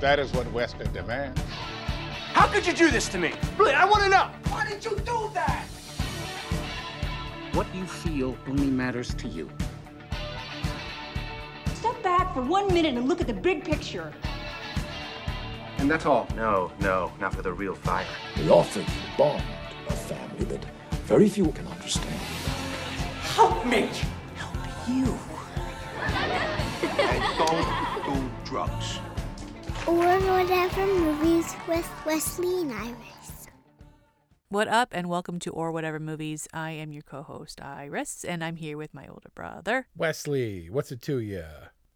[0.00, 1.38] That is what Western demands.
[2.32, 3.34] How could you do this to me?
[3.58, 4.30] Really, I want to know.
[4.48, 5.66] Why did you do that?
[7.52, 9.50] What you feel only matters to you.
[11.74, 14.10] Step back for one minute and look at the big picture.
[15.76, 16.26] And that's all?
[16.34, 18.06] No, no, not for the real fire.
[18.38, 18.86] We offer you
[19.18, 19.42] bond
[19.86, 20.64] a family that
[21.04, 22.14] very few can understand.
[23.34, 23.90] Help me!
[24.36, 24.56] Help
[24.88, 25.18] you.
[26.02, 28.98] I don't do drugs.
[29.90, 33.48] Or whatever movies with Wesley and Iris.
[34.48, 36.46] What up, and welcome to Or Whatever Movies.
[36.54, 39.88] I am your co host, Iris, and I'm here with my older brother.
[39.96, 41.42] Wesley, what's it to ya?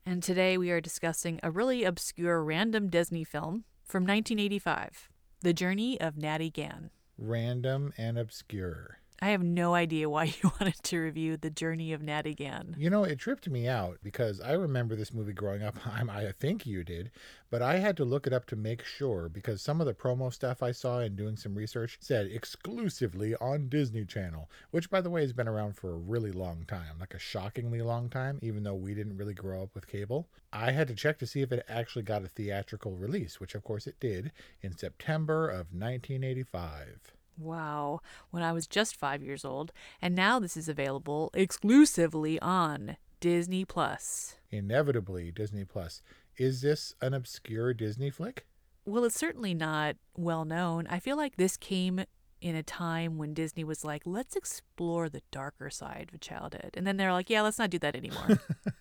[0.05, 5.09] And today we are discussing a really obscure random Disney film from 1985
[5.43, 6.91] The Journey of Natty Gann.
[7.17, 8.99] Random and obscure.
[9.23, 12.75] I have no idea why you wanted to review The Journey of Natty Gann.
[12.77, 15.77] You know, it tripped me out because I remember this movie growing up.
[15.87, 17.11] I'm, I think you did,
[17.49, 20.33] but I had to look it up to make sure because some of the promo
[20.33, 25.11] stuff I saw and doing some research said exclusively on Disney Channel, which, by the
[25.11, 28.65] way, has been around for a really long time, like a shockingly long time, even
[28.65, 30.29] though we didn't really grow up with cable.
[30.53, 33.65] I had to check to see if it actually got a theatrical release, which, of
[33.65, 37.14] course, it did in September of 1985.
[37.37, 38.01] Wow,
[38.31, 43.65] when I was just five years old, and now this is available exclusively on Disney
[43.65, 44.37] Plus.
[44.51, 46.03] Inevitably, Disney Plus.
[46.37, 48.47] Is this an obscure Disney flick?
[48.85, 50.87] Well, it's certainly not well known.
[50.89, 52.05] I feel like this came
[52.45, 56.73] in a time when Disney was like, let's explore the darker side of childhood.
[56.75, 58.39] And then they're like, yeah, let's not do that anymore.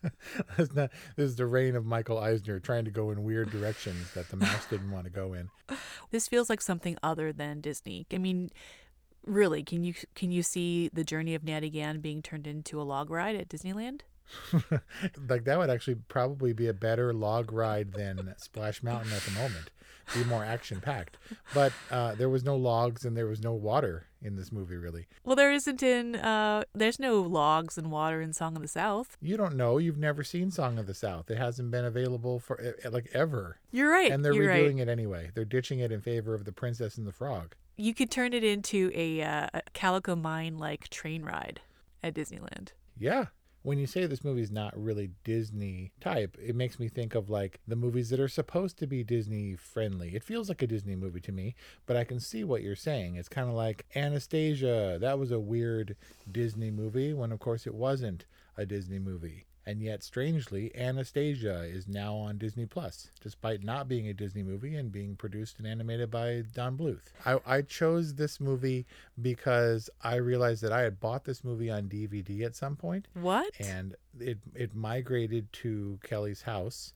[0.57, 4.11] That's not, this is the reign of Michael Eisner trying to go in weird directions
[4.15, 5.49] that the mouse didn't want to go in.
[6.11, 8.05] this feels like something other than Disney.
[8.13, 8.49] I mean,
[9.25, 12.83] really, can you can you see the journey of Natty Gann being turned into a
[12.83, 14.01] log ride at Disneyland?
[15.29, 19.31] like that would actually probably be a better log ride than Splash Mountain at the
[19.31, 19.69] moment.
[20.13, 21.17] Be more action packed.
[21.53, 25.07] But uh, there was no logs and there was no water in this movie, really.
[25.23, 26.15] Well, there isn't in.
[26.15, 29.17] Uh, there's no logs and water in Song of the South.
[29.21, 29.77] You don't know.
[29.77, 31.29] You've never seen Song of the South.
[31.29, 33.57] It hasn't been available for like ever.
[33.71, 34.11] You're right.
[34.11, 34.87] And they're You're redoing right.
[34.87, 35.31] it anyway.
[35.33, 37.55] They're ditching it in favor of The Princess and the Frog.
[37.75, 41.59] You could turn it into a, uh, a Calico Mine like train ride
[42.03, 42.69] at Disneyland.
[42.97, 43.25] Yeah.
[43.63, 47.61] When you say this movie's not really Disney type, it makes me think of like
[47.65, 50.15] the movies that are supposed to be Disney friendly.
[50.15, 53.15] It feels like a Disney movie to me, but I can see what you're saying.
[53.15, 54.97] It's kind of like Anastasia.
[54.99, 55.95] That was a weird
[56.29, 58.25] Disney movie when, of course, it wasn't
[58.57, 59.45] a Disney movie.
[59.65, 64.75] And yet, strangely, Anastasia is now on Disney Plus, despite not being a Disney movie
[64.75, 67.13] and being produced and animated by Don Bluth.
[67.25, 68.85] I, I chose this movie
[69.21, 73.07] because I realized that I had bought this movie on DVD at some point.
[73.13, 73.53] What?
[73.59, 76.93] And it it migrated to Kelly's house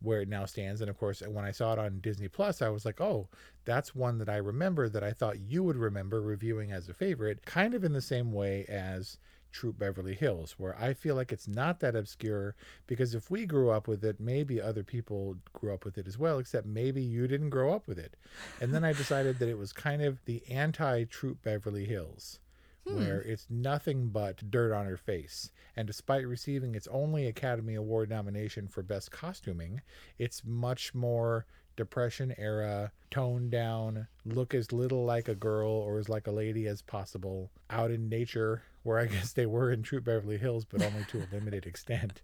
[0.00, 0.80] where it now stands.
[0.80, 3.28] And of course, when I saw it on Disney Plus, I was like, oh,
[3.64, 7.44] that's one that I remember that I thought you would remember reviewing as a favorite,
[7.44, 9.18] kind of in the same way as
[9.52, 12.54] Troop Beverly Hills, where I feel like it's not that obscure
[12.86, 16.18] because if we grew up with it, maybe other people grew up with it as
[16.18, 18.16] well, except maybe you didn't grow up with it.
[18.60, 22.38] And then I decided that it was kind of the anti Troop Beverly Hills.
[22.86, 22.98] Hmm.
[22.98, 25.50] Where it's nothing but dirt on her face.
[25.74, 29.80] And despite receiving its only Academy Award nomination for Best Costuming,
[30.18, 31.46] it's much more
[31.76, 36.66] Depression era, toned down, look as little like a girl or as like a lady
[36.66, 40.82] as possible, out in nature, where I guess they were in Troop Beverly Hills, but
[40.82, 42.22] only to a limited extent.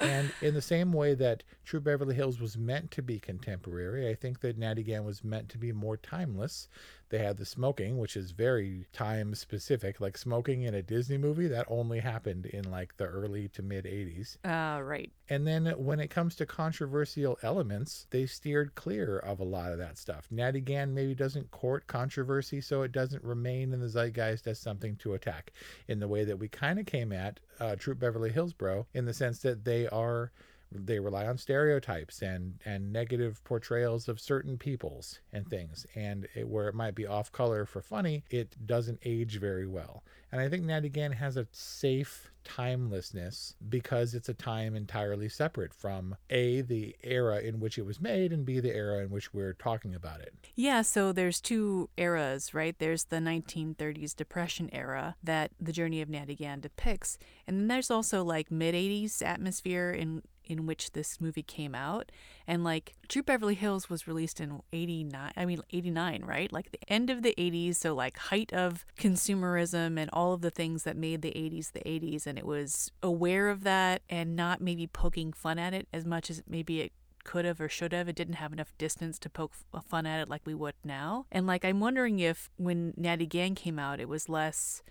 [0.00, 4.14] And in the same way that Troop Beverly Hills was meant to be contemporary, I
[4.14, 6.66] think that Natty Gann was meant to be more timeless
[7.12, 10.00] They had the smoking, which is very time specific.
[10.00, 13.84] Like smoking in a Disney movie, that only happened in like the early to mid
[13.84, 14.38] 80s.
[14.42, 15.12] Uh, right.
[15.28, 19.78] And then when it comes to controversial elements, they steered clear of a lot of
[19.78, 20.26] that stuff.
[20.30, 24.96] Natty Gann maybe doesn't court controversy, so it doesn't remain in the zeitgeist as something
[24.96, 25.52] to attack
[25.88, 29.12] in the way that we kind of came at uh, Troop Beverly Hillsboro, in the
[29.12, 30.32] sense that they are
[30.74, 35.86] they rely on stereotypes and and negative portrayals of certain peoples and things.
[35.94, 40.02] And it, where it might be off color for funny it doesn't age very well.
[40.30, 45.72] And i think natty gann has a safe timelessness because it's a time entirely separate
[45.72, 49.32] from a the era in which it was made and b the era in which
[49.32, 50.34] we're talking about it.
[50.54, 52.76] Yeah so there's two eras right?
[52.78, 57.18] There's the 1930s depression era that the journey of natty gann depicts.
[57.46, 62.10] And then there's also like mid 80s atmosphere in in which this movie came out
[62.46, 66.92] and like Troop Beverly Hills was released in 89 I mean 89 right like the
[66.92, 70.96] end of the 80s so like height of consumerism and all of the things that
[70.96, 75.32] made the 80s the 80s and it was aware of that and not maybe poking
[75.32, 76.92] fun at it as much as maybe it
[77.24, 78.08] could have or should have.
[78.08, 79.52] It didn't have enough distance to poke
[79.86, 81.26] fun at it like we would now.
[81.30, 84.82] And like I'm wondering if when Natty Gann came out, it was less,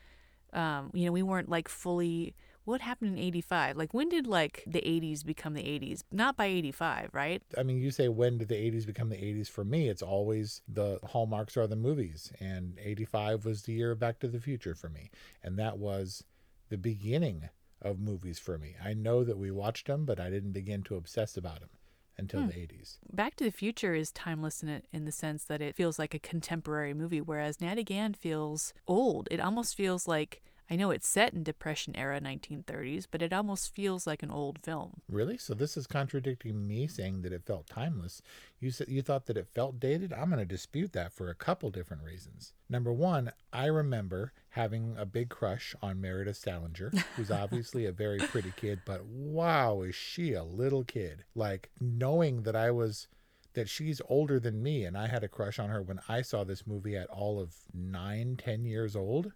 [0.54, 4.64] um, you know, we weren't like fully what happened in 85 like when did like
[4.68, 8.48] the 80s become the 80s not by 85 right i mean you say when did
[8.48, 12.78] the 80s become the 80s for me it's always the hallmarks are the movies and
[12.82, 15.10] 85 was the year of back to the future for me
[15.44, 16.24] and that was
[16.70, 17.50] the beginning
[17.82, 20.96] of movies for me i know that we watched them but i didn't begin to
[20.96, 21.70] obsess about them
[22.18, 22.48] until hmm.
[22.48, 22.98] the 80s.
[23.12, 26.14] Back to the Future is timeless in it in the sense that it feels like
[26.14, 29.28] a contemporary movie whereas Natty Gann feels old.
[29.32, 30.42] It almost feels like
[30.72, 34.58] I know it's set in Depression era 1930s, but it almost feels like an old
[34.64, 35.02] film.
[35.10, 35.38] Really?
[35.38, 38.22] So this is contradicting me saying that it felt timeless.
[38.62, 40.14] You said you thought that it felt dated?
[40.14, 42.54] I'm going to dispute that for a couple different reasons.
[42.70, 48.20] Number 1, I remember having a big crush on Meredith Salenger, who's obviously a very
[48.20, 51.26] pretty kid, but wow, is she a little kid.
[51.36, 53.10] Like knowing that I was
[53.56, 56.46] that she's older than me and I had a crush on her when I saw
[56.46, 59.34] this movie at all of nine, ten years old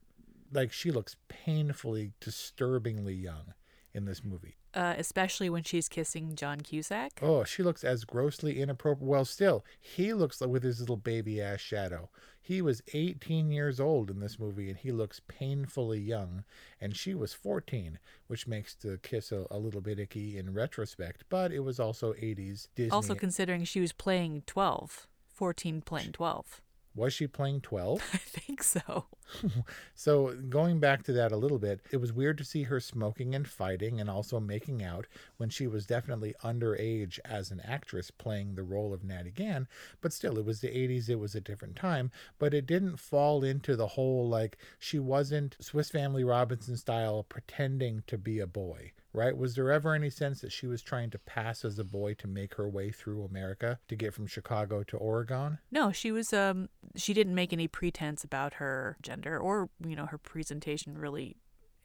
[0.56, 3.54] like she looks painfully, disturbingly young
[3.94, 4.57] in this movie.
[4.74, 7.19] Uh, especially when she's kissing John Cusack.
[7.22, 9.07] Oh, she looks as grossly inappropriate.
[9.07, 12.10] Well, still, he looks like with his little baby ass shadow.
[12.42, 16.44] He was 18 years old in this movie, and he looks painfully young.
[16.81, 17.98] And she was 14,
[18.28, 21.24] which makes the kiss a, a little bit icky in retrospect.
[21.30, 22.92] But it was also 80s Disney.
[22.92, 26.62] Also, considering she was playing 12, 14 playing 12.
[26.94, 28.02] Was she playing 12?
[28.13, 29.06] I think so.
[29.95, 33.36] so, going back to that a little bit, it was weird to see her smoking
[33.36, 35.07] and fighting and also making out
[35.38, 39.68] when she was definitely underage as an actress playing the role of Natty Gann.
[40.01, 42.12] But still, it was the 80s, it was a different time.
[42.39, 48.04] But it didn't fall into the whole like she wasn't Swiss Family Robinson style pretending
[48.07, 49.38] to be a boy right?
[49.38, 52.28] Was there ever any sense that she was trying to pass as a boy to
[52.28, 55.57] make her way through America to get from Chicago to Oregon?
[55.71, 60.06] No, she was um she didn't make any pretense about her gender or, you know,
[60.08, 61.36] her presentation really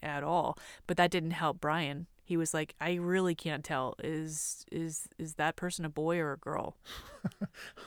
[0.02, 0.58] at all.
[0.86, 3.96] But that didn't help Brian he was like i really can't tell.
[4.04, 6.76] Is is is that person a boy or a girl?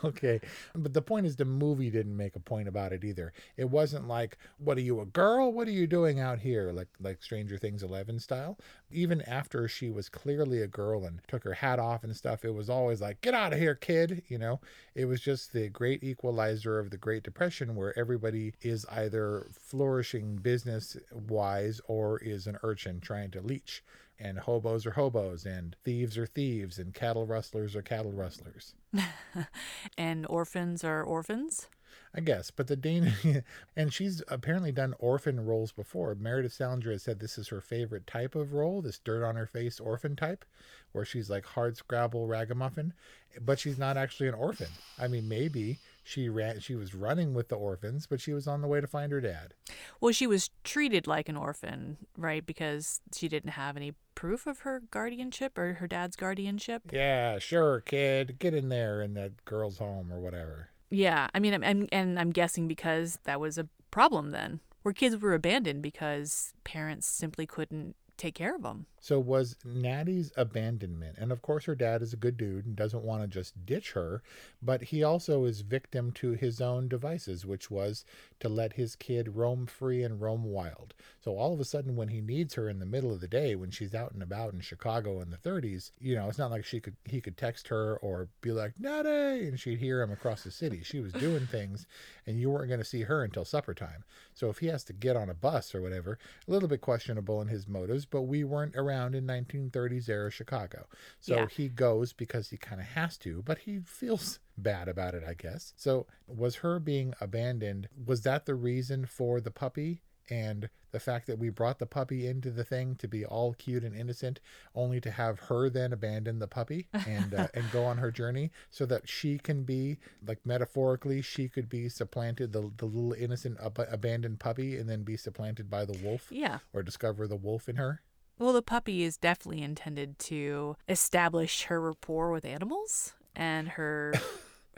[0.03, 0.39] Okay.
[0.75, 3.33] But the point is the movie didn't make a point about it either.
[3.57, 5.51] It wasn't like what are you a girl?
[5.51, 6.71] What are you doing out here?
[6.71, 8.59] Like like stranger things 11 style.
[8.91, 12.53] Even after she was clearly a girl and took her hat off and stuff it
[12.53, 14.59] was always like get out of here kid you know?
[14.93, 20.35] It was just the great equalizer of the great depression where everybody is either flourishing
[20.35, 23.83] business wise or is an urchin trying to leech
[24.19, 28.75] and hobos are hobos, and thieves are thieves, and cattle rustlers are cattle rustlers.
[29.97, 31.67] and orphans are orphans?
[32.15, 33.13] I guess, but the Dane,
[33.75, 36.13] and she's apparently done orphan roles before.
[36.13, 39.47] Meredith Salenger has said this is her favorite type of role, this dirt on her
[39.47, 40.45] face orphan type,
[40.91, 42.93] where she's like hard scrabble ragamuffin,
[43.41, 44.69] but she's not actually an orphan.
[44.99, 48.61] I mean, maybe she ran she was running with the orphans but she was on
[48.61, 49.53] the way to find her dad.
[50.01, 52.45] Well she was treated like an orphan right?
[52.45, 56.83] Because she didn't have any proof of her guardianship or her dad's guardianship.
[56.91, 60.69] Yeah sure kid get in there in that girl's home or whatever.
[60.89, 64.93] Yeah i mean I'm, I'm and i'm guessing because that was a problem then where
[64.93, 71.17] kids were abandoned because parents simply couldn't take care of them So was Natty's abandonment,
[71.17, 73.91] and of course her dad is a good dude and doesn't want to just ditch
[73.91, 74.23] her,
[74.61, 78.05] but he also is victim to his own devices, which was
[78.39, 80.93] to let his kid roam free and roam wild.
[81.19, 83.55] So all of a sudden, when he needs her in the middle of the day,
[83.55, 86.63] when she's out and about in Chicago in the 30s, you know, it's not like
[86.63, 90.45] she could he could text her or be like Natty, and she'd hear him across
[90.45, 90.81] the city.
[90.81, 91.87] She was doing things,
[92.25, 94.05] and you weren't going to see her until supper time.
[94.33, 96.17] So if he has to get on a bus or whatever,
[96.47, 100.31] a little bit questionable in his motives, but we weren't around around in 1930s era
[100.31, 100.85] Chicago.
[101.19, 101.47] So yeah.
[101.47, 105.33] he goes because he kind of has to, but he feels bad about it, I
[105.33, 105.73] guess.
[105.75, 110.01] So was her being abandoned, was that the reason for the puppy?
[110.29, 113.83] And the fact that we brought the puppy into the thing to be all cute
[113.83, 114.39] and innocent,
[114.73, 118.51] only to have her then abandon the puppy and uh, and go on her journey,
[118.69, 123.57] so that she can be like metaphorically, she could be supplanted the the little innocent
[123.61, 126.27] ab- abandoned puppy, and then be supplanted by the wolf.
[126.29, 126.59] Yeah.
[126.71, 128.01] Or discover the wolf in her.
[128.43, 134.13] Well, the puppy is definitely intended to establish her rapport with animals and her.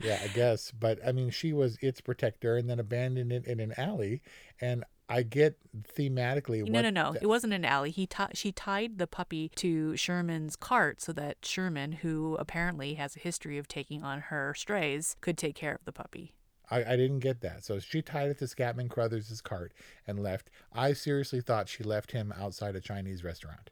[0.00, 0.72] yeah, I guess.
[0.72, 4.22] But I mean, she was its protector and then abandoned it in an alley.
[4.62, 5.58] And I get
[5.94, 6.66] thematically.
[6.66, 7.12] No, no, no.
[7.12, 7.24] The...
[7.24, 7.90] It wasn't an alley.
[7.90, 13.14] He t- she tied the puppy to Sherman's cart so that Sherman, who apparently has
[13.14, 16.32] a history of taking on her strays, could take care of the puppy.
[16.70, 17.64] I, I didn't get that.
[17.64, 19.72] So she tied it to Scatman Crothers' cart
[20.06, 20.50] and left.
[20.72, 23.70] I seriously thought she left him outside a Chinese restaurant.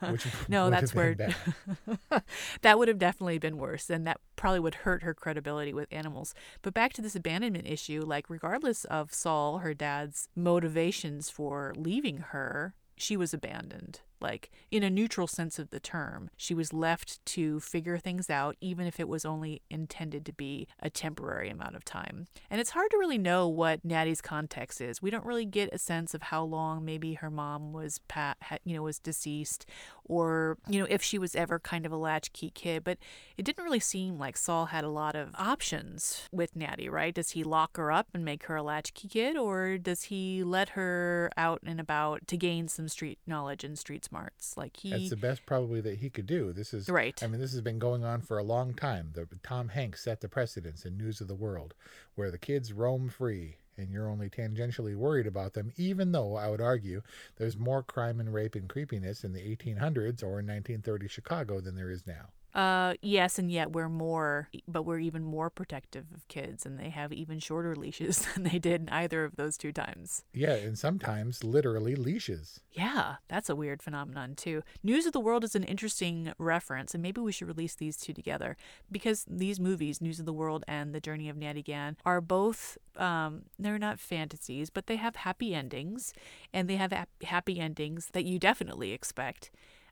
[0.00, 1.14] Which no, that's where
[2.62, 6.34] that would have definitely been worse, and that probably would hurt her credibility with animals.
[6.60, 12.18] But back to this abandonment issue, like regardless of Saul, her dad's motivations for leaving
[12.18, 14.00] her, she was abandoned.
[14.22, 18.56] Like, in a neutral sense of the term, she was left to figure things out,
[18.60, 22.26] even if it was only intended to be a temporary amount of time.
[22.50, 25.02] And it's hard to really know what Natty's context is.
[25.02, 28.74] We don't really get a sense of how long maybe her mom was, pat, you
[28.74, 29.66] know, was deceased,
[30.04, 32.84] or you know, if she was ever kind of a latchkey kid.
[32.84, 32.98] But
[33.36, 37.14] it didn't really seem like Saul had a lot of options with Natty, right?
[37.14, 40.70] Does he lock her up and make her a latchkey kid, or does he let
[40.70, 44.56] her out and about to gain some street knowledge and street smarts.
[44.56, 46.52] Like he That's the best probably that he could do.
[46.52, 47.20] This is right.
[47.22, 49.10] I mean, this has been going on for a long time.
[49.14, 51.74] The Tom Hanks set the precedence in News of the World,
[52.14, 56.50] where the kids roam free and you're only tangentially worried about them, even though I
[56.50, 57.02] would argue
[57.36, 61.74] there's more crime and rape and creepiness in the 1800s or in 1930 Chicago than
[61.74, 62.28] there is now.
[62.54, 66.90] Uh, yes, and yet we're more, but we're even more protective of kids, and they
[66.90, 70.24] have even shorter leashes than they did in either of those two times.
[70.34, 72.60] Yeah, and sometimes literally leashes.
[72.72, 74.62] Yeah, that's a weird phenomenon too.
[74.82, 78.12] News of the World is an interesting reference, and maybe we should release these two
[78.12, 78.56] together
[78.90, 82.76] because these movies, News of the World and The Journey of Natty Gann, are both
[82.96, 86.12] um, they're not fantasies, but they have happy endings,
[86.52, 86.92] and they have
[87.24, 89.50] happy endings that you definitely expect.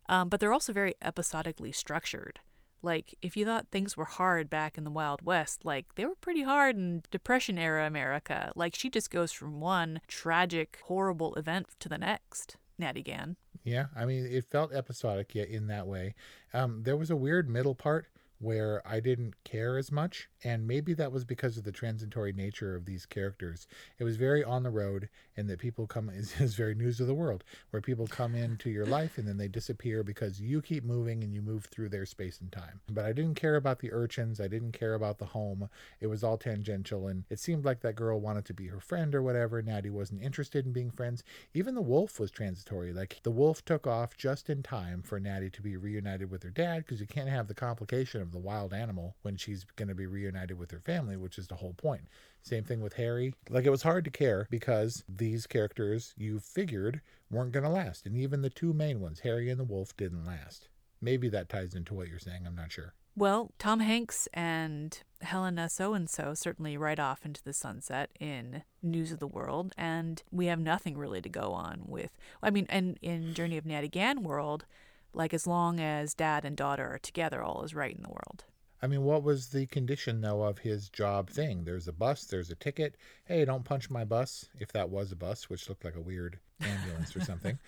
[0.08, 2.40] Um, but they're also very episodically structured.
[2.82, 6.14] Like, if you thought things were hard back in the Wild West, like, they were
[6.14, 8.52] pretty hard in Depression era America.
[8.56, 12.56] Like, she just goes from one tragic, horrible event to the next.
[12.78, 13.36] Natty Gann.
[13.62, 16.14] Yeah, I mean, it felt episodic yet in that way.
[16.54, 18.06] Um, there was a weird middle part
[18.40, 22.74] where I didn't care as much, and maybe that was because of the transitory nature
[22.74, 23.66] of these characters.
[23.98, 27.14] It was very on the road, and that people come is, very news of the
[27.14, 31.22] world, where people come into your life and then they disappear because you keep moving
[31.22, 32.80] and you move through their space and time.
[32.90, 35.68] But I didn't care about the urchins, I didn't care about the home.
[36.00, 39.14] It was all tangential, and it seemed like that girl wanted to be her friend
[39.14, 39.60] or whatever.
[39.60, 41.22] Natty wasn't interested in being friends.
[41.52, 42.92] Even the wolf was transitory.
[42.94, 46.50] Like the wolf took off just in time for Natty to be reunited with her
[46.50, 49.94] dad because you can't have the complication of the wild animal when she's going to
[49.94, 52.08] be reunited with her family, which is the whole point.
[52.42, 53.34] Same thing with Harry.
[53.48, 58.06] Like it was hard to care because these characters you figured weren't going to last.
[58.06, 60.68] And even the two main ones, Harry and the wolf, didn't last.
[61.00, 62.46] Maybe that ties into what you're saying.
[62.46, 62.94] I'm not sure.
[63.16, 68.62] Well, Tom Hanks and Helena So and so certainly ride off into the sunset in
[68.82, 72.16] News of the World, and we have nothing really to go on with.
[72.42, 74.64] I mean, and in Journey of Natty Gann world,
[75.12, 78.44] like as long as dad and daughter are together, all is right in the world.
[78.82, 81.64] I mean, what was the condition though of his job thing?
[81.64, 82.96] There's a bus, there's a ticket.
[83.24, 86.38] Hey, don't punch my bus, if that was a bus, which looked like a weird
[86.62, 87.58] ambulance or something.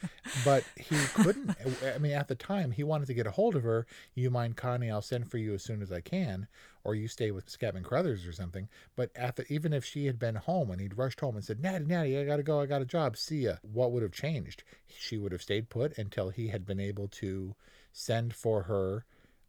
[0.45, 1.57] But he couldn't.
[1.95, 3.87] I mean, at the time, he wanted to get a hold of her.
[4.15, 4.91] You mind, Connie?
[4.91, 6.47] I'll send for you as soon as I can,
[6.85, 8.69] or you stay with Scatman Crothers or something.
[8.97, 11.61] But at the, even if she had been home and he'd rushed home and said,
[11.61, 12.61] "Natty, Natty, I gotta go.
[12.61, 13.17] I got a job.
[13.17, 14.65] See ya." What would have changed?
[14.89, 17.55] She would have stayed put until he had been able to
[17.93, 19.05] send for her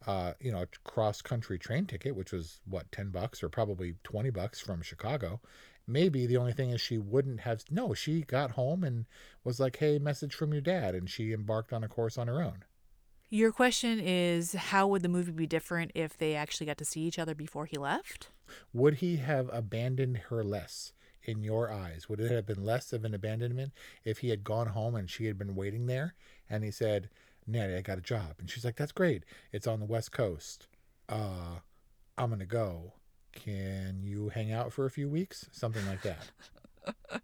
[0.06, 3.96] uh, you know, a cross country train ticket, which was what, 10 bucks or probably
[4.04, 5.40] 20 bucks from Chicago.
[5.88, 7.64] Maybe the only thing is she wouldn't have.
[7.70, 9.06] No, she got home and
[9.44, 10.96] was like, hey, message from your dad.
[10.96, 12.64] And she embarked on a course on her own.
[13.30, 17.02] Your question is how would the movie be different if they actually got to see
[17.02, 18.30] each other before he left?
[18.74, 22.08] Would he have abandoned her less in your eyes?
[22.08, 23.72] Would it have been less of an abandonment
[24.04, 26.14] if he had gone home and she had been waiting there
[26.48, 27.10] and he said,
[27.48, 28.36] nanny I got a job.
[28.40, 29.24] And she's like, That's great.
[29.52, 30.68] It's on the West Coast.
[31.10, 31.60] Uh,
[32.18, 32.94] I'm going to go.
[33.34, 35.50] Can you hang out for a few weeks?
[35.52, 36.32] Something like that.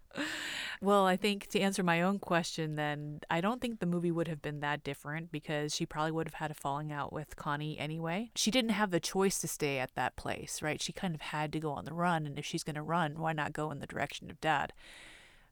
[0.80, 4.28] well, I think to answer my own question, then I don't think the movie would
[4.28, 7.78] have been that different because she probably would have had a falling out with Connie
[7.78, 8.30] anyway.
[8.34, 10.80] She didn't have the choice to stay at that place, right?
[10.80, 12.26] She kind of had to go on the run.
[12.26, 14.72] And if she's going to run, why not go in the direction of dad?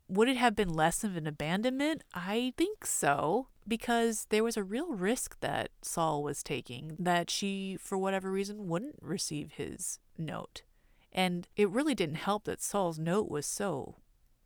[0.08, 2.02] Would it have been less of an abandonment?
[2.14, 7.76] I think so, because there was a real risk that Saul was taking that she,
[7.80, 10.62] for whatever reason, wouldn't receive his note.
[11.12, 13.96] And it really didn't help that Saul's note was so,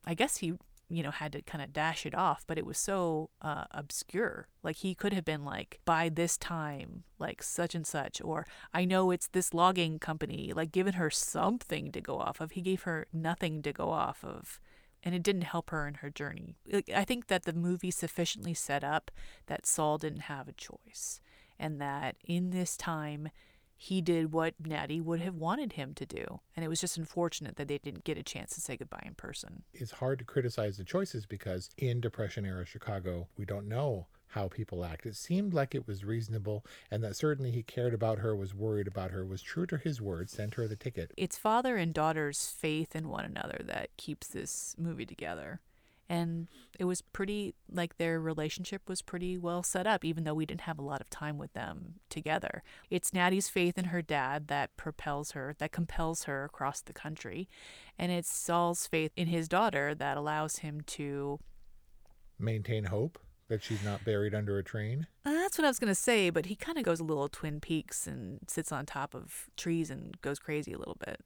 [0.04, 0.54] I guess he,
[0.88, 4.48] you know, had to kind of dash it off, but it was so uh, obscure.
[4.62, 8.84] Like he could have been like, by this time, like such and such, or I
[8.84, 12.52] know it's this logging company, like giving her something to go off of.
[12.52, 14.60] He gave her nothing to go off of
[15.02, 16.56] and it didn't help her in her journey.
[16.94, 19.10] I think that the movie sufficiently set up
[19.46, 21.20] that Saul didn't have a choice,
[21.58, 23.30] and that in this time,
[23.76, 26.40] he did what Natty would have wanted him to do.
[26.54, 29.14] And it was just unfortunate that they didn't get a chance to say goodbye in
[29.14, 29.64] person.
[29.72, 34.48] It's hard to criticize the choices because in Depression era Chicago, we don't know how
[34.48, 35.04] people act.
[35.04, 38.86] It seemed like it was reasonable and that certainly he cared about her, was worried
[38.86, 41.12] about her, was true to his word, sent her the ticket.
[41.18, 45.60] It's father and daughter's faith in one another that keeps this movie together.
[46.08, 46.48] And
[46.78, 50.62] it was pretty, like, their relationship was pretty well set up, even though we didn't
[50.62, 52.62] have a lot of time with them together.
[52.90, 57.48] It's Natty's faith in her dad that propels her, that compels her across the country.
[57.98, 61.38] And it's Saul's faith in his daughter that allows him to
[62.38, 63.18] maintain hope
[63.52, 65.06] that she's not buried under a train?
[65.26, 67.28] Uh, that's what I was going to say, but he kind of goes a little
[67.28, 71.20] Twin Peaks and sits on top of trees and goes crazy a little bit.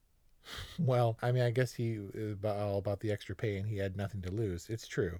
[0.77, 3.95] Well, I mean, I guess he is all about the extra pay and he had
[3.95, 4.67] nothing to lose.
[4.69, 5.19] It's true.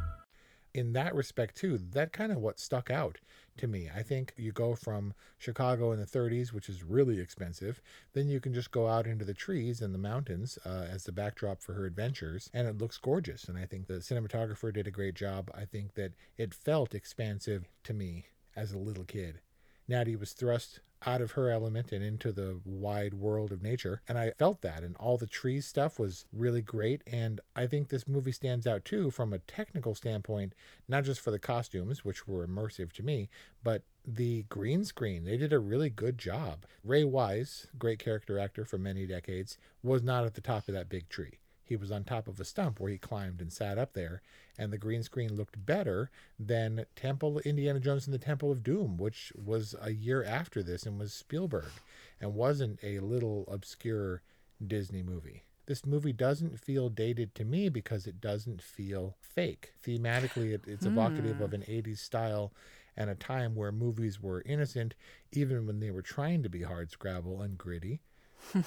[0.73, 3.17] in that respect too that kind of what stuck out
[3.57, 3.89] to me.
[3.93, 7.81] I think you go from chicago in the 30s which is really expensive
[8.13, 11.11] then you can just go out into the trees and the mountains uh, as the
[11.11, 14.91] backdrop for her adventures and it looks gorgeous and i think the cinematographer did a
[14.91, 15.51] great job.
[15.53, 19.39] I think that it felt expansive to me as a little kid.
[19.87, 24.01] Natty was thrust out of her element and into the wide world of nature.
[24.07, 27.01] And I felt that, and all the trees stuff was really great.
[27.07, 30.53] And I think this movie stands out too from a technical standpoint,
[30.87, 33.29] not just for the costumes, which were immersive to me,
[33.63, 35.25] but the green screen.
[35.25, 36.65] They did a really good job.
[36.83, 40.89] Ray Wise, great character actor for many decades, was not at the top of that
[40.89, 43.93] big tree he was on top of a stump where he climbed and sat up
[43.93, 44.21] there,
[44.57, 48.97] and the green screen looked better than Temple Indiana Jones and the Temple of Doom,
[48.97, 51.71] which was a year after this and was Spielberg
[52.19, 54.21] and wasn't a little obscure
[54.65, 55.43] Disney movie.
[55.65, 59.73] This movie doesn't feel dated to me because it doesn't feel fake.
[59.85, 61.43] Thematically, it, it's evocative hmm.
[61.43, 62.51] of an 80s style
[62.97, 64.95] and a time where movies were innocent,
[65.31, 68.01] even when they were trying to be hard scrabble and gritty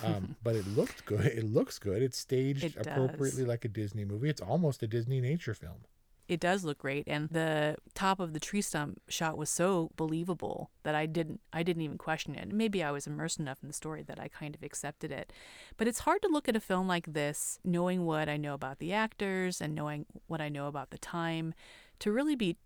[0.04, 1.26] um, but it looked good.
[1.34, 2.02] It looks good.
[2.02, 4.28] It's staged it appropriately like a Disney movie.
[4.28, 5.84] It's almost a Disney nature film.
[6.26, 10.70] It does look great, and the top of the tree stump shot was so believable
[10.82, 12.50] that I didn't I didn't even question it.
[12.50, 15.32] Maybe I was immersed enough in the story that I kind of accepted it.
[15.76, 18.78] But it's hard to look at a film like this, knowing what I know about
[18.78, 21.52] the actors and knowing what I know about the time,
[21.98, 22.56] to really be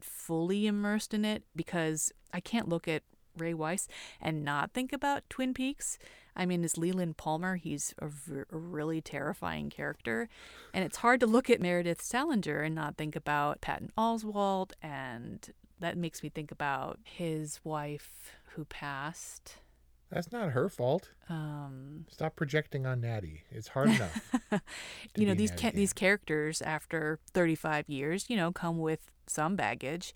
[0.00, 3.02] fully immersed in it because I can't look at
[3.38, 3.88] Ray Wise
[4.20, 5.98] and not think about Twin Peaks.
[6.36, 10.28] I mean, as Leland Palmer, he's a, v- a really terrifying character.
[10.74, 14.72] And it's hard to look at Meredith Salenger and not think about Patton Oswalt.
[14.82, 15.48] And
[15.80, 19.56] that makes me think about his wife who passed.
[20.10, 21.10] That's not her fault.
[21.28, 23.42] Um, Stop projecting on Natty.
[23.50, 24.32] It's hard enough.
[25.16, 30.14] you know these ca- these characters after 35 years, you know, come with some baggage,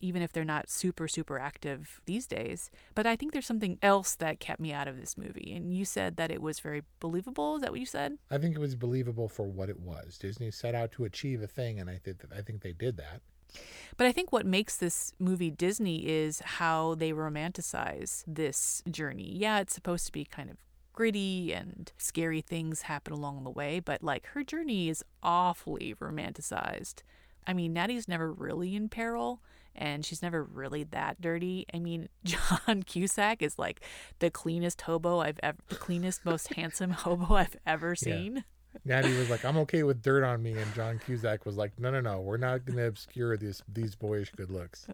[0.00, 2.70] even if they're not super, super active these days.
[2.94, 5.52] But I think there's something else that kept me out of this movie.
[5.54, 7.56] And you said that it was very believable.
[7.56, 8.18] Is that what you said?
[8.30, 10.18] I think it was believable for what it was.
[10.18, 13.20] Disney set out to achieve a thing, and I think I think they did that.
[13.96, 19.30] But I think what makes this movie Disney is how they romanticize this journey.
[19.36, 20.56] Yeah, it's supposed to be kind of
[20.92, 27.02] gritty and scary things happen along the way, but like her journey is awfully romanticized.
[27.46, 29.42] I mean, Natty's never really in peril
[29.74, 31.66] and she's never really that dirty.
[31.72, 33.80] I mean, John Cusack is like
[34.18, 38.36] the cleanest hobo I've ever, the cleanest, most handsome hobo I've ever seen.
[38.36, 38.42] Yeah.
[38.84, 41.92] Natty was like, "I'm okay with dirt on me," and John Cusack was like, "No,
[41.92, 44.88] no, no, we're not going to obscure these these boyish good looks."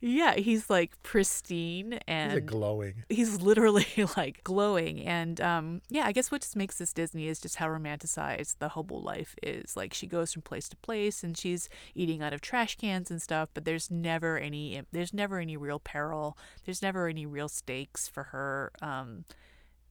[0.00, 3.04] Yeah, he's like pristine and he's glowing.
[3.08, 7.40] He's literally like glowing, and um, yeah, I guess what just makes this Disney is
[7.40, 9.76] just how romanticized the hobo life is.
[9.76, 13.20] Like she goes from place to place, and she's eating out of trash cans and
[13.20, 16.38] stuff, but there's never any there's never any real peril.
[16.64, 18.72] There's never any real stakes for her.
[18.80, 19.24] Um,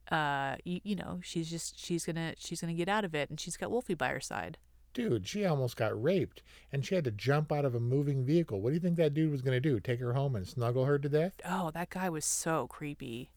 [0.10, 3.42] uh you, you know she's just she's gonna she's gonna get out of it and
[3.42, 4.58] she's got wolfie by her side
[4.94, 8.62] dude she almost got raped and she had to jump out of a moving vehicle.
[8.62, 11.00] What do you think that dude was gonna do take her home and snuggle her
[11.00, 11.34] to death?
[11.46, 13.32] Oh that guy was so creepy.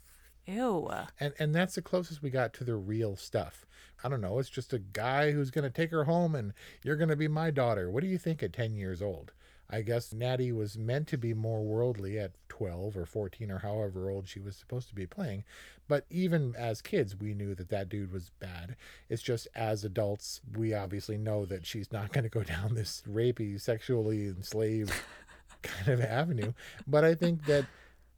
[0.47, 0.91] Ew.
[1.19, 3.67] And and that's the closest we got to the real stuff.
[4.03, 7.17] I don't know it's just a guy who's gonna take her home and you're gonna
[7.17, 7.91] be my daughter.
[7.91, 9.33] What do you think at 10 years old
[9.73, 14.11] I guess Natty was meant to be more worldly at 12 or 14 or however
[14.11, 15.45] old she was supposed to be playing.
[15.89, 18.77] But even as kids, we knew that that dude was bad.
[19.09, 23.03] It's just as adults, we obviously know that she's not going to go down this
[23.09, 24.93] rapey, sexually enslaved
[25.63, 26.53] kind of avenue.
[26.87, 27.67] But I think that.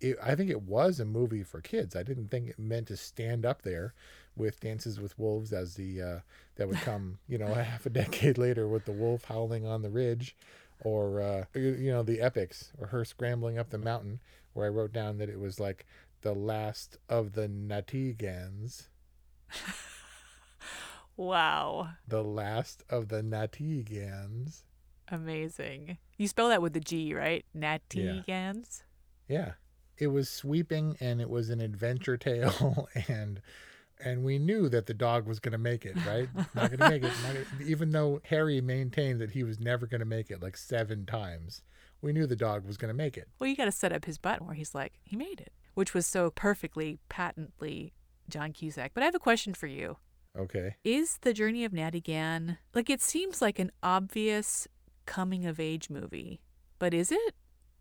[0.00, 1.94] It, I think it was a movie for kids.
[1.94, 3.94] I didn't think it meant to stand up there
[4.34, 6.18] with Dances with Wolves as the uh,
[6.56, 9.82] that would come, you know, a half a decade later with the wolf howling on
[9.82, 10.34] the ridge
[10.84, 14.20] or uh, you know the epics or her scrambling up the mountain
[14.52, 15.86] where i wrote down that it was like
[16.22, 18.88] the last of the nattigans.
[21.16, 21.90] Wow.
[22.08, 24.62] The last of the nattigans.
[25.08, 25.98] Amazing.
[26.16, 27.44] You spell that with the g right?
[27.56, 28.82] Nattigans?
[29.28, 29.36] Yeah.
[29.36, 29.52] yeah.
[29.98, 33.40] It was sweeping and it was an adventure tale and
[34.04, 36.28] and we knew that the dog was going to make it, right?
[36.54, 37.12] Not going to make it.
[37.22, 41.06] Gonna, even though Harry maintained that he was never going to make it like seven
[41.06, 41.62] times,
[42.00, 43.28] we knew the dog was going to make it.
[43.38, 45.94] Well, you got to set up his button where he's like, he made it, which
[45.94, 47.92] was so perfectly, patently
[48.28, 48.92] John Cusack.
[48.94, 49.96] But I have a question for you.
[50.36, 50.76] Okay.
[50.84, 54.66] Is The Journey of Natty Gann, like, it seems like an obvious
[55.04, 56.40] coming of age movie,
[56.78, 57.34] but is it?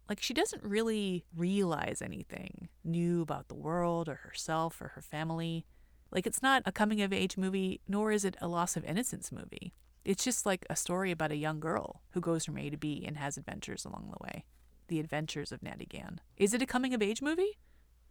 [0.09, 5.65] Like, she doesn't really realize anything new about the world or herself or her family.
[6.11, 9.31] Like, it's not a coming of age movie, nor is it a loss of innocence
[9.31, 9.73] movie.
[10.03, 13.03] It's just like a story about a young girl who goes from A to B
[13.07, 14.45] and has adventures along the way.
[14.87, 16.19] The Adventures of Natty Gann.
[16.35, 17.57] Is it a coming of age movie?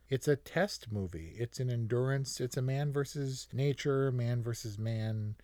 [0.09, 1.35] It's a test movie.
[1.37, 2.41] It's an endurance.
[2.41, 5.35] It's a man versus nature, man versus man,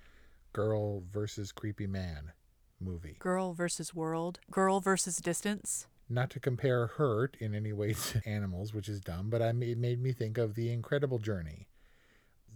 [0.53, 2.33] girl versus creepy man
[2.81, 3.17] movie.
[3.19, 5.87] Girl versus world, girl versus distance.
[6.09, 9.79] Not to compare hurt in any way to animals, which is dumb, but I, it
[9.79, 11.67] made me think of The Incredible Journey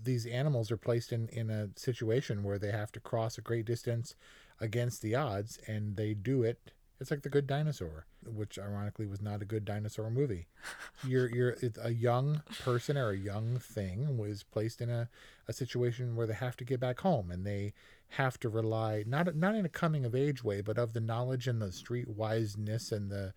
[0.02, 3.64] these animals are placed in, in a situation where they have to cross a great
[3.64, 4.14] distance
[4.60, 6.72] against the odds, and they do it.
[7.00, 10.48] It's like the Good Dinosaur, which ironically was not a good dinosaur movie.
[11.06, 15.08] You're you're a young person or a young thing was placed in a,
[15.48, 17.72] a situation where they have to get back home, and they
[18.10, 21.48] have to rely not not in a coming of age way, but of the knowledge
[21.48, 23.32] and the street wiseness and the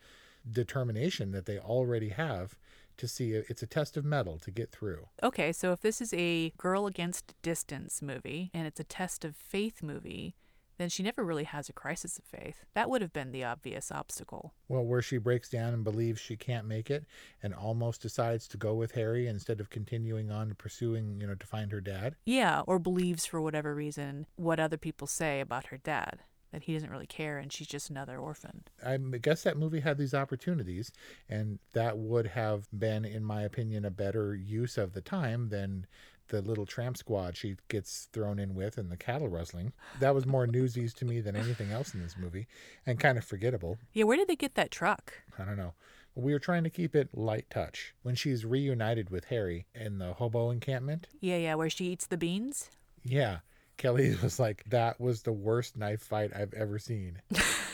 [0.51, 2.57] determination that they already have
[2.97, 5.07] to see it's a test of mettle to get through.
[5.21, 9.35] Okay, so if this is a girl against distance movie and it's a test of
[9.35, 10.35] faith movie,
[10.77, 12.65] then she never really has a crisis of faith.
[12.73, 14.53] That would have been the obvious obstacle.
[14.67, 17.05] Well, where she breaks down and believes she can't make it
[17.41, 21.47] and almost decides to go with Harry instead of continuing on pursuing, you know, to
[21.47, 22.15] find her dad.
[22.25, 26.19] Yeah, or believes for whatever reason what other people say about her dad
[26.53, 28.63] that he doesn't really care and she's just another orphan.
[28.85, 30.91] I guess that movie had these opportunities,
[31.27, 35.87] and that would have been, in my opinion, a better use of the time than
[36.29, 39.73] the little tramp squad she gets thrown in with and the cattle rustling.
[39.99, 42.47] That was more newsies to me than anything else in this movie
[42.85, 43.77] and kind of forgettable.
[43.91, 45.13] Yeah, where did they get that truck?
[45.37, 45.73] I don't know.
[46.15, 47.95] We were trying to keep it light touch.
[48.03, 51.07] When she's reunited with Harry in the hobo encampment.
[51.19, 52.69] Yeah, yeah, where she eats the beans.
[53.03, 53.39] Yeah.
[53.83, 57.21] Kelly was like, that was the worst knife fight I've ever seen.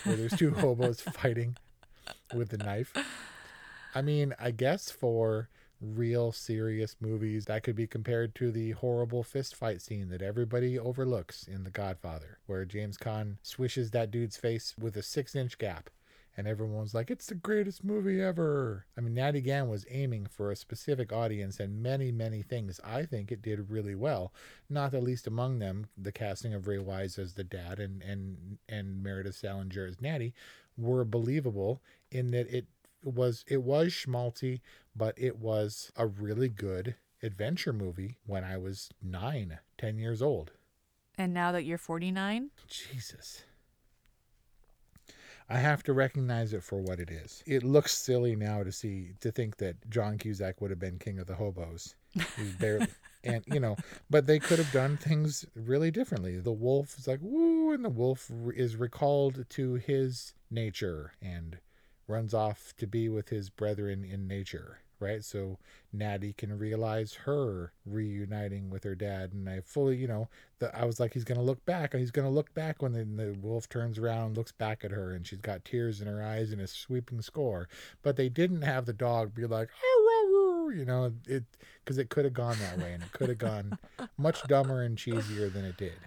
[0.03, 1.55] Where there's two hobos fighting
[2.33, 2.91] with the knife.
[3.93, 9.21] I mean, I guess for real serious movies, that could be compared to the horrible
[9.21, 14.35] fist fight scene that everybody overlooks in The Godfather, where James Caan swishes that dude's
[14.35, 15.91] face with a six inch gap
[16.37, 20.27] and everyone was like, "It's the greatest movie ever." I mean, Natty Gann was aiming
[20.27, 22.79] for a specific audience, and many, many things.
[22.83, 24.33] I think it did really well.
[24.69, 28.57] Not the least among them, the casting of Ray Wise as the dad and and
[28.67, 30.33] and Meredith Salenger as Natty
[30.77, 32.67] were believable in that it
[33.03, 34.61] was it was schmaltzy,
[34.95, 40.51] but it was a really good adventure movie when I was nine, ten years old.
[41.17, 42.51] And now that you're 49?
[42.67, 43.43] Jesus.
[45.49, 47.43] I have to recognize it for what it is.
[47.47, 51.17] It looks silly now to see to think that John Cusack would have been king
[51.17, 51.95] of the hobos.
[52.13, 52.87] He's barely
[53.23, 53.75] and you know,
[54.09, 56.39] but they could have done things really differently.
[56.39, 61.57] The wolf is like woo, and the wolf is recalled to his nature and
[62.07, 65.23] runs off to be with his brethren in nature right?
[65.23, 65.57] So
[65.91, 70.85] Natty can realize her reuniting with her dad, and I fully, you know, the, I
[70.85, 73.69] was like, he's gonna look back, and he's gonna look back when the, the wolf
[73.69, 76.67] turns around, looks back at her, and she's got tears in her eyes and a
[76.67, 77.67] sweeping score.
[78.01, 81.43] But they didn't have the dog be like, ah, you know, it
[81.83, 83.77] because it could have gone that way, and it could have gone
[84.17, 85.97] much dumber and cheesier than it did.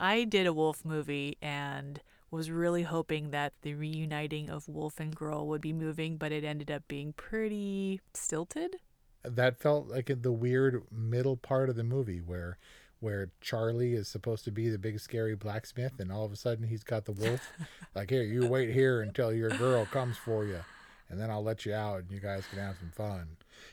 [0.00, 2.00] I did a wolf movie and
[2.32, 6.42] was really hoping that the reuniting of Wolf and Girl would be moving, but it
[6.42, 8.76] ended up being pretty stilted.
[9.22, 12.58] That felt like the weird middle part of the movie where
[12.98, 16.68] where Charlie is supposed to be the big scary blacksmith and all of a sudden
[16.68, 17.40] he's got the wolf.
[17.96, 20.60] like, here, you wait here until your girl comes for you
[21.10, 23.26] and then I'll let you out and you guys can have some fun.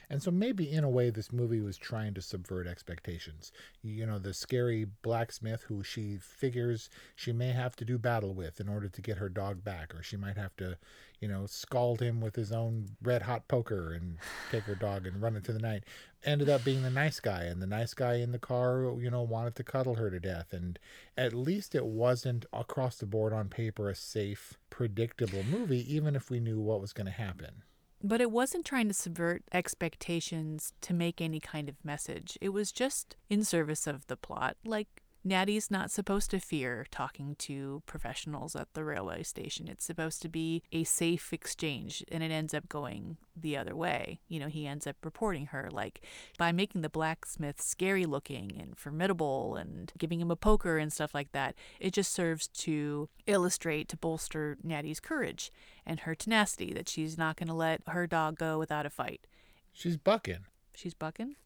[0.08, 3.52] And so maybe in a way this movie was trying to subvert expectations.
[3.82, 8.60] You know, the scary blacksmith who she figures she may have to do battle with
[8.60, 10.76] in order to get her dog back, or she might have to,
[11.20, 14.18] you know, scald him with his own red hot poker and
[14.50, 15.84] take her dog and run into the night.
[16.24, 19.22] Ended up being the nice guy, and the nice guy in the car, you know,
[19.22, 20.52] wanted to cuddle her to death.
[20.52, 20.78] And
[21.16, 26.30] at least it wasn't across the board on paper a safe, predictable movie, even if
[26.30, 27.62] we knew what was going to happen.
[28.02, 32.38] But it wasn't trying to subvert expectations to make any kind of message.
[32.40, 34.56] It was just in service of the plot.
[34.64, 39.68] Like, Natty's not supposed to fear talking to professionals at the railway station.
[39.68, 44.20] It's supposed to be a safe exchange, and it ends up going the other way.
[44.28, 46.00] You know, he ends up reporting her, like,
[46.38, 51.14] by making the blacksmith scary looking and formidable and giving him a poker and stuff
[51.14, 51.54] like that.
[51.78, 55.52] It just serves to illustrate, to bolster Natty's courage
[55.84, 59.26] and her tenacity that she's not going to let her dog go without a fight.
[59.72, 60.46] She's bucking.
[60.74, 61.36] She's bucking?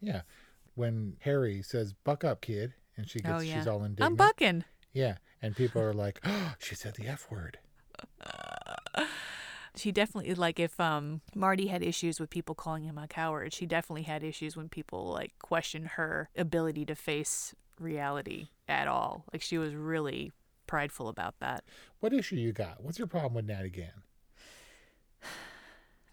[0.00, 0.22] Yeah.
[0.76, 3.58] When Harry says, buck up, kid, and she gets, oh, yeah.
[3.58, 4.00] she's all indignant.
[4.02, 4.64] I'm bucking.
[4.92, 5.16] Yeah.
[5.40, 7.58] And people are like, oh, she said the F word.
[9.76, 13.66] she definitely like if um Marty had issues with people calling him a coward, she
[13.66, 19.24] definitely had issues when people like questioned her ability to face reality at all.
[19.32, 20.32] Like she was really
[20.66, 21.64] prideful about that.
[22.00, 22.82] What issue you got?
[22.82, 24.02] What's your problem with Natty Gann?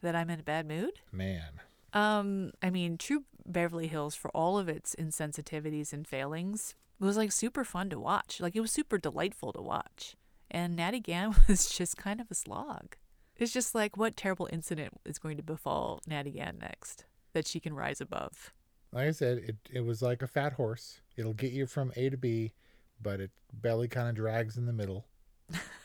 [0.01, 0.99] that I'm in a bad mood?
[1.11, 1.59] Man.
[1.93, 7.31] Um, I mean, Troop Beverly Hills, for all of its insensitivities and failings, was like
[7.31, 8.39] super fun to watch.
[8.39, 10.15] Like it was super delightful to watch.
[10.49, 12.95] And Natty Gann was just kind of a slog.
[13.37, 17.59] It's just like what terrible incident is going to befall Natty Gann next that she
[17.59, 18.53] can rise above.
[18.93, 21.01] Like I said, it it was like a fat horse.
[21.17, 22.53] It'll get you from A to B,
[23.01, 25.05] but it belly kind of drags in the middle.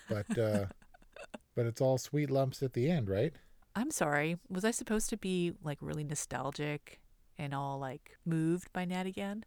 [0.08, 0.66] But uh
[1.56, 3.32] but it's all sweet lumps at the end, right?
[3.74, 4.38] I'm sorry.
[4.48, 6.99] Was I supposed to be like really nostalgic
[7.40, 9.44] and all like moved by Natty Gann?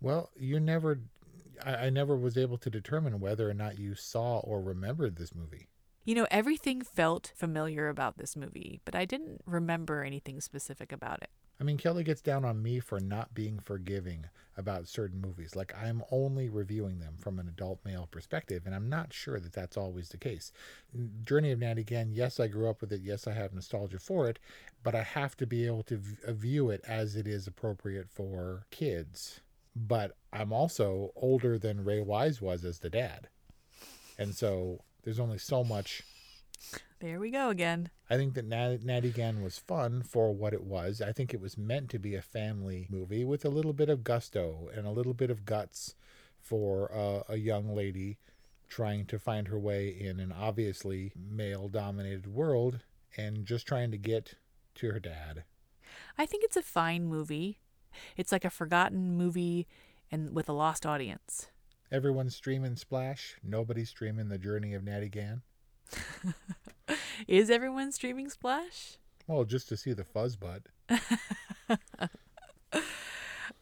[0.00, 1.00] Well, you never,
[1.64, 5.34] I, I never was able to determine whether or not you saw or remembered this
[5.34, 5.68] movie.
[6.04, 11.22] You know, everything felt familiar about this movie, but I didn't remember anything specific about
[11.22, 11.30] it.
[11.58, 14.26] I mean, Kelly gets down on me for not being forgiving
[14.58, 15.56] about certain movies.
[15.56, 19.52] Like, I'm only reviewing them from an adult male perspective, and I'm not sure that
[19.52, 20.52] that's always the case.
[21.24, 23.00] Journey of Natty Gann, yes, I grew up with it.
[23.02, 24.38] Yes, I have nostalgia for it,
[24.82, 28.66] but I have to be able to uh, view it as it is appropriate for
[28.70, 29.40] kids.
[29.74, 33.28] But I'm also older than Ray Wise was as the dad.
[34.18, 36.02] And so there's only so much
[37.00, 37.90] there we go again.
[38.08, 41.00] I think that Nat- Natty Gann was fun for what it was.
[41.00, 44.04] I think it was meant to be a family movie with a little bit of
[44.04, 45.94] gusto and a little bit of guts
[46.40, 48.18] for uh, a young lady
[48.68, 52.80] trying to find her way in an obviously male dominated world
[53.16, 54.34] and just trying to get
[54.74, 55.44] to her dad.
[56.18, 57.58] I think it's a fine movie.
[58.16, 59.66] It's like a forgotten movie
[60.10, 61.48] and with a lost audience.
[61.90, 63.36] Everyone's streaming Splash.
[63.42, 65.42] Nobody's streaming The Journey of Natty Gann.
[67.28, 68.98] Is everyone streaming Splash?
[69.26, 70.62] Well, just to see the fuzz butt.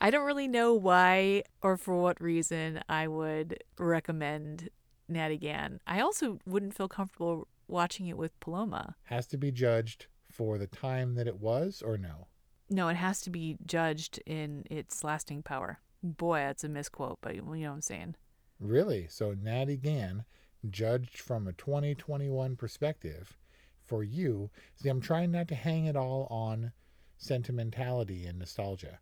[0.01, 4.69] I don't really know why or for what reason I would recommend
[5.09, 5.81] Natty Gann.
[5.87, 8.97] I also wouldn't feel comfortable watching it with Paloma.
[9.05, 12.27] Has to be judged for the time that it was, or no?
[12.69, 15.81] No, it has to be judged in its lasting power.
[16.03, 18.17] Boy, that's a misquote, but you know what I'm saying.
[18.61, 19.07] Really?
[19.09, 20.25] So Natty Gann,
[20.71, 23.37] judged from a 2021 perspective,
[23.85, 24.51] for you.
[24.77, 26.73] See, I'm trying not to hang it all on
[27.17, 28.99] sentimentality and nostalgia,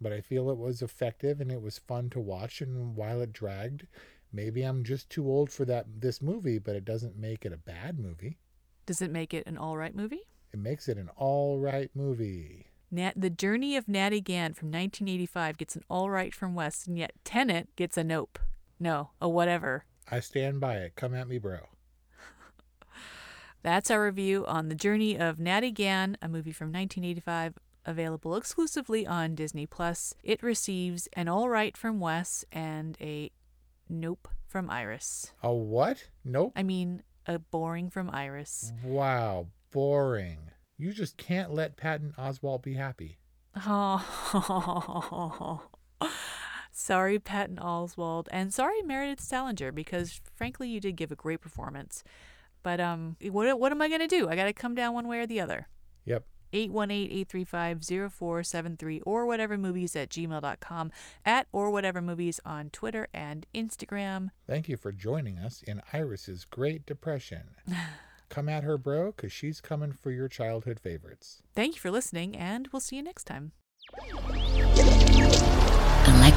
[0.00, 2.60] but I feel it was effective and it was fun to watch.
[2.60, 3.86] And while it dragged,
[4.32, 7.58] maybe I'm just too old for that this movie, but it doesn't make it a
[7.58, 8.38] bad movie.
[8.86, 10.22] Does it make it an all right movie?
[10.52, 12.66] It makes it an all right movie.
[12.90, 16.98] Nat, the Journey of Natty Gann from 1985 gets an all right from Wes, and
[16.98, 18.38] yet Tenet gets a nope.
[18.78, 19.86] No, a whatever.
[20.10, 20.96] I stand by it.
[20.96, 21.58] Come at me, bro.
[23.62, 29.06] That's our review on The Journey of Natty Gann, a movie from 1985 available exclusively
[29.06, 30.14] on Disney Plus.
[30.22, 33.30] It receives an all right from Wes and a
[33.88, 35.32] nope from Iris.
[35.42, 36.08] A what?
[36.24, 36.52] Nope.
[36.56, 38.72] I mean, a boring from Iris.
[38.84, 40.38] Wow, boring.
[40.78, 43.18] You just can't let Patton Oswalt be happy.
[43.66, 45.62] Oh.
[46.72, 52.02] sorry, Patton Oswalt, and sorry, Meredith Salenger, because frankly, you did give a great performance.
[52.62, 54.28] But um, what what am I gonna do?
[54.28, 55.68] I gotta come down one way or the other.
[56.04, 56.24] Yep.
[56.52, 60.92] 818-835-0473 or whatever movies at gmail.com
[61.24, 64.28] at or whatever movies on Twitter and Instagram.
[64.46, 67.54] Thank you for joining us in Iris's Great Depression.
[68.28, 71.42] Come at her, bro, because she's coming for your childhood favorites.
[71.54, 73.52] Thank you for listening, and we'll see you next time.